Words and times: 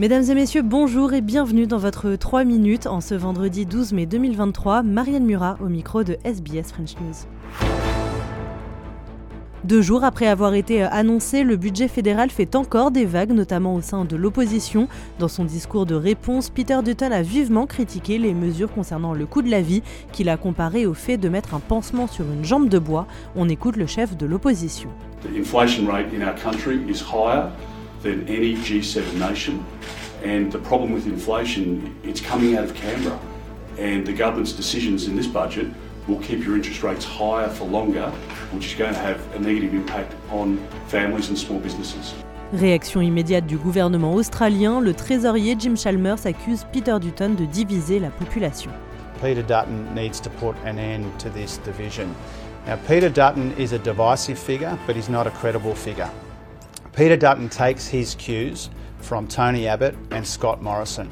Mesdames 0.00 0.24
et 0.30 0.34
messieurs, 0.34 0.62
bonjour 0.62 1.12
et 1.12 1.20
bienvenue 1.20 1.66
dans 1.66 1.76
votre 1.76 2.16
3 2.16 2.44
minutes 2.44 2.86
en 2.86 3.02
ce 3.02 3.14
vendredi 3.14 3.66
12 3.66 3.92
mai 3.92 4.06
2023. 4.06 4.82
Marianne 4.82 5.26
Murat 5.26 5.58
au 5.60 5.66
micro 5.66 6.04
de 6.04 6.16
SBS 6.24 6.72
French 6.72 6.94
News. 7.02 7.26
Deux 9.64 9.82
jours 9.82 10.02
après 10.02 10.26
avoir 10.26 10.54
été 10.54 10.82
annoncé, 10.84 11.44
le 11.44 11.58
budget 11.58 11.86
fédéral 11.86 12.30
fait 12.30 12.56
encore 12.56 12.92
des 12.92 13.04
vagues, 13.04 13.32
notamment 13.32 13.74
au 13.74 13.82
sein 13.82 14.06
de 14.06 14.16
l'opposition. 14.16 14.88
Dans 15.18 15.28
son 15.28 15.44
discours 15.44 15.84
de 15.84 15.96
réponse, 15.96 16.48
Peter 16.48 16.78
Dutton 16.82 17.12
a 17.12 17.20
vivement 17.20 17.66
critiqué 17.66 18.16
les 18.16 18.32
mesures 18.32 18.72
concernant 18.72 19.12
le 19.12 19.26
coût 19.26 19.42
de 19.42 19.50
la 19.50 19.60
vie, 19.60 19.82
qu'il 20.12 20.30
a 20.30 20.38
comparé 20.38 20.86
au 20.86 20.94
fait 20.94 21.18
de 21.18 21.28
mettre 21.28 21.52
un 21.52 21.60
pansement 21.60 22.06
sur 22.06 22.24
une 22.24 22.42
jambe 22.42 22.70
de 22.70 22.78
bois. 22.78 23.06
On 23.36 23.50
écoute 23.50 23.76
le 23.76 23.86
chef 23.86 24.16
de 24.16 24.24
l'opposition. 24.24 24.88
Than 28.02 28.26
any 28.28 28.54
G7 28.54 29.18
nation. 29.18 29.64
And 30.22 30.52
the 30.52 30.58
problem 30.58 30.92
with 30.92 31.06
inflation, 31.06 31.96
it's 32.02 32.20
coming 32.20 32.56
out 32.56 32.64
of 32.64 32.74
Canberra. 32.74 33.18
And 33.78 34.06
the 34.06 34.12
government's 34.12 34.52
decisions 34.52 35.06
in 35.06 35.16
this 35.16 35.26
budget 35.26 35.68
will 36.06 36.20
keep 36.20 36.44
your 36.44 36.56
interest 36.56 36.82
rates 36.82 37.04
higher 37.04 37.48
for 37.48 37.64
longer, 37.64 38.10
which 38.52 38.66
is 38.66 38.74
going 38.74 38.92
to 38.92 39.00
have 39.00 39.20
a 39.34 39.38
negative 39.38 39.74
impact 39.74 40.14
on 40.30 40.58
families 40.88 41.28
and 41.28 41.38
small 41.38 41.58
businesses. 41.58 42.14
Réaction 42.52 43.00
immédiate 43.00 43.46
du 43.46 43.56
gouvernement 43.56 44.12
australien, 44.14 44.80
le 44.80 44.92
trésorier 44.92 45.54
Jim 45.56 45.76
Chalmers 45.76 46.26
accuse 46.26 46.64
Peter 46.72 46.98
Dutton 46.98 47.34
de 47.36 47.46
diviser 47.46 48.00
la 48.00 48.10
population. 48.10 48.72
Peter 49.22 49.42
Dutton 49.42 49.94
needs 49.94 50.18
to 50.20 50.30
put 50.30 50.56
an 50.64 50.78
end 50.78 51.06
to 51.20 51.30
this 51.30 51.58
division. 51.58 52.08
Now, 52.66 52.76
Peter 52.88 53.08
Dutton 53.08 53.52
is 53.56 53.72
a 53.72 53.78
divisive 53.78 54.38
figure, 54.38 54.76
but 54.86 54.96
he's 54.96 55.08
not 55.08 55.26
a 55.26 55.30
credible 55.30 55.74
figure. 55.74 56.10
Peter 56.92 57.16
Dutton 57.16 57.48
takes 57.48 57.86
his 57.86 58.14
cues 58.16 58.68
from 58.98 59.28
Tony 59.28 59.66
Abbott 59.68 59.96
and 60.10 60.26
Scott 60.26 60.62
Morrison. 60.62 61.10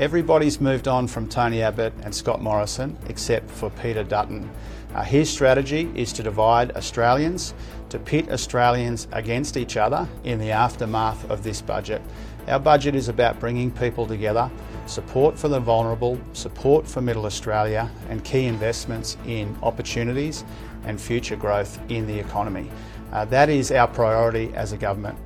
Everybody's 0.00 0.62
moved 0.62 0.88
on 0.88 1.06
from 1.06 1.28
Tony 1.28 1.60
Abbott 1.60 1.92
and 2.04 2.14
Scott 2.14 2.40
Morrison 2.40 2.96
except 3.10 3.50
for 3.50 3.68
Peter 3.68 4.02
Dutton. 4.02 4.50
Uh, 4.94 5.02
his 5.02 5.28
strategy 5.28 5.90
is 5.94 6.10
to 6.14 6.22
divide 6.22 6.74
Australians, 6.74 7.52
to 7.90 7.98
pit 7.98 8.30
Australians 8.30 9.08
against 9.12 9.58
each 9.58 9.76
other 9.76 10.08
in 10.24 10.38
the 10.38 10.52
aftermath 10.52 11.30
of 11.30 11.42
this 11.42 11.60
budget. 11.60 12.00
Our 12.48 12.58
budget 12.58 12.94
is 12.94 13.10
about 13.10 13.38
bringing 13.38 13.70
people 13.70 14.06
together, 14.06 14.50
support 14.86 15.38
for 15.38 15.48
the 15.48 15.60
vulnerable, 15.60 16.18
support 16.32 16.88
for 16.88 17.02
Middle 17.02 17.26
Australia, 17.26 17.90
and 18.08 18.24
key 18.24 18.46
investments 18.46 19.18
in 19.26 19.54
opportunities 19.62 20.44
and 20.84 20.98
future 20.98 21.36
growth 21.36 21.78
in 21.90 22.06
the 22.06 22.18
economy. 22.18 22.70
Uh, 23.12 23.26
that 23.26 23.50
is 23.50 23.70
our 23.70 23.86
priority 23.86 24.50
as 24.54 24.72
a 24.72 24.78
government. 24.78 25.18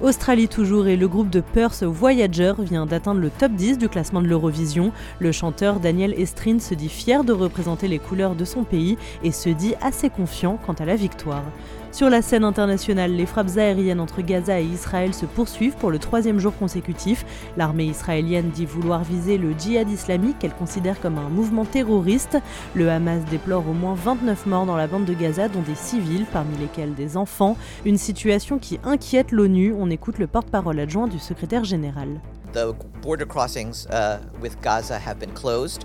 Australie 0.00 0.46
toujours 0.46 0.86
et 0.86 0.96
le 0.96 1.08
groupe 1.08 1.28
de 1.28 1.40
Perth 1.40 1.82
Voyager 1.82 2.52
vient 2.60 2.86
d'atteindre 2.86 3.20
le 3.20 3.30
top 3.30 3.50
10 3.50 3.78
du 3.78 3.88
classement 3.88 4.22
de 4.22 4.28
l'Eurovision. 4.28 4.92
Le 5.18 5.32
chanteur 5.32 5.80
Daniel 5.80 6.14
Estrin 6.16 6.60
se 6.60 6.74
dit 6.74 6.88
fier 6.88 7.24
de 7.24 7.32
représenter 7.32 7.88
les 7.88 7.98
couleurs 7.98 8.36
de 8.36 8.44
son 8.44 8.62
pays 8.62 8.96
et 9.24 9.32
se 9.32 9.48
dit 9.48 9.74
assez 9.80 10.08
confiant 10.08 10.56
quant 10.64 10.74
à 10.74 10.84
la 10.84 10.94
victoire. 10.94 11.42
Sur 11.90 12.10
la 12.10 12.20
scène 12.20 12.44
internationale, 12.44 13.12
les 13.12 13.24
frappes 13.24 13.56
aériennes 13.56 13.98
entre 13.98 14.20
Gaza 14.20 14.60
et 14.60 14.64
Israël 14.64 15.14
se 15.14 15.24
poursuivent 15.24 15.76
pour 15.76 15.90
le 15.90 15.98
troisième 15.98 16.38
jour 16.38 16.54
consécutif. 16.54 17.24
L'armée 17.56 17.86
israélienne 17.86 18.50
dit 18.50 18.66
vouloir 18.66 19.02
viser 19.04 19.38
le 19.38 19.52
djihad 19.58 19.88
islamique 19.88 20.38
qu'elle 20.38 20.54
considère 20.54 21.00
comme 21.00 21.16
un 21.16 21.30
mouvement 21.30 21.64
terroriste. 21.64 22.38
Le 22.74 22.90
Hamas 22.90 23.24
déplore 23.30 23.66
au 23.66 23.72
moins 23.72 23.94
29 23.94 24.46
morts 24.46 24.66
dans 24.66 24.76
la 24.76 24.86
bande 24.86 25.06
de 25.06 25.14
Gaza, 25.14 25.48
dont 25.48 25.62
des 25.62 25.74
civils, 25.74 26.26
parmi 26.30 26.56
lesquels 26.58 26.94
des 26.94 27.16
enfants. 27.16 27.56
Une 27.86 27.98
situation 27.98 28.58
qui 28.58 28.78
inquiète 28.84 29.32
l'ONU. 29.32 29.74
On 29.76 29.88
écoute 29.88 30.18
le 30.18 30.26
porte-parole 30.26 30.78
adjoint 30.78 31.08
du 31.08 31.18
secrétaire 31.18 31.64
général. 31.64 32.20
The 32.52 33.24
crossings 33.26 33.86
uh, 33.90 34.18
Gaza 34.62 34.98
have 34.98 35.18
been 35.18 35.32
closed. 35.32 35.84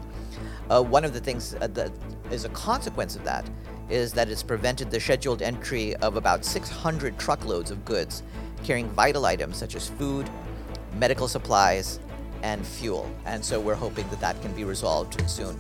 Uh, 0.70 0.82
one 0.82 1.06
of 1.06 1.14
the 1.14 1.22
things 1.22 1.56
uh, 1.62 1.68
that 1.74 1.92
is 2.32 2.46
a 2.46 2.50
consequence 2.50 3.16
of 3.16 3.24
that 3.24 3.44
is 3.90 4.14
that 4.14 4.30
it's 4.30 4.44
prevented 4.44 4.90
the 4.90 5.00
scheduled 5.00 5.42
entry 5.42 5.96
of 5.98 6.16
about 6.16 6.46
600 6.46 7.18
truckloads 7.18 7.72
of 7.72 7.84
goods 7.86 8.24
carrying 8.64 8.88
vital 8.90 9.26
items 9.26 9.58
such 9.58 9.76
as 9.76 9.90
food, 9.90 10.30
medical 11.00 11.28
supplies, 11.28 12.00
and 12.44 12.66
fuel. 12.66 13.08
And 13.26 13.44
so 13.44 13.60
we're 13.60 13.76
hoping 13.76 14.08
that 14.10 14.20
that 14.22 14.42
can 14.42 14.54
be 14.54 14.64
resolved 14.64 15.20
soon. 15.30 15.56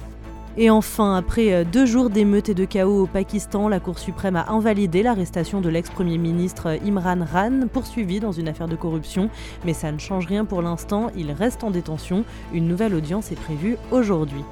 Et 0.55 0.69
enfin, 0.69 1.15
après 1.15 1.51
euh, 1.51 1.63
deux 1.63 1.87
jours 1.87 2.11
d'émeutes 2.11 2.49
et 2.49 2.53
de 2.53 2.65
chaos 2.65 3.03
au 3.03 3.07
Pakistan, 3.07 3.67
la 3.67 3.79
Cour 3.79 3.97
suprême 3.97 4.35
a 4.35 4.51
invalidé 4.51 5.01
l'arrestation 5.01 5.61
de 5.61 5.69
l'ex-premier 5.69 6.19
ministre 6.19 6.77
Imran 6.85 7.25
Khan, 7.25 7.67
poursuivi 7.73 8.19
dans 8.19 8.31
une 8.31 8.47
affaire 8.47 8.67
de 8.67 8.75
corruption. 8.75 9.31
Mais 9.65 9.73
ça 9.73 9.91
ne 9.91 9.97
change 9.97 10.27
rien 10.27 10.45
pour 10.45 10.61
l'instant, 10.61 11.09
il 11.17 11.31
reste 11.31 11.63
en 11.63 11.71
détention. 11.71 12.23
Une 12.53 12.67
nouvelle 12.67 12.93
audience 12.93 13.31
est 13.31 13.39
prévue 13.39 13.77
aujourd'hui. 13.89 14.43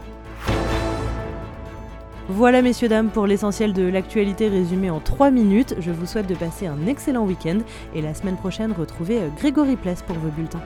Voilà 2.34 2.62
messieurs 2.62 2.88
dames 2.88 3.10
pour 3.10 3.28
l'essentiel 3.28 3.74
de 3.74 3.84
l'actualité 3.84 4.48
résumée 4.48 4.90
en 4.90 5.02
3 5.02 5.32
minutes. 5.32 5.76
Je 5.80 5.92
vous 5.92 6.06
souhaite 6.06 6.28
de 6.28 6.36
passer 6.36 6.66
un 6.66 6.88
excellent 6.88 7.26
week-end 7.26 7.58
et 7.94 8.02
la 8.02 8.14
semaine 8.14 8.38
prochaine 8.38 8.72
retrouvez 8.72 9.24
euh, 9.24 9.28
Grégory 9.38 9.76
Pless 9.76 10.02
pour 10.02 10.16
vos 10.16 10.30
bulletins. 10.30 10.62